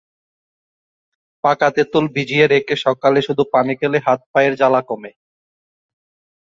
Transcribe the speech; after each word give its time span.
পাকা 1.43 1.67
তেঁতুল 1.75 2.05
ভিজিয়ে 2.15 2.45
রেখে 2.47 2.75
সকালে 2.85 3.19
শুধু 3.27 3.43
পানি 3.53 3.73
খেলে 3.79 3.97
হাত-পায়ের 4.05 4.53
জ্বালা 4.55 4.81
কমে। 4.81 5.11